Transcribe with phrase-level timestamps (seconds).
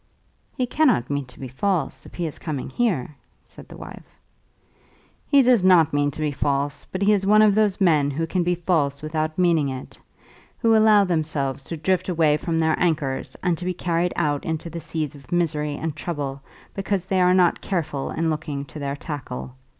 [0.57, 4.17] "He cannot mean to be false, if he is coming here," said the wife.
[5.27, 8.25] "He does not mean to be false; but he is one of those men who
[8.25, 9.99] can be false without meaning it,
[10.57, 14.79] who allow themselves to drift away from their anchors, and to be carried out into
[14.79, 16.41] seas of misery and trouble,
[16.73, 19.53] because they are not careful in looking to their tackle.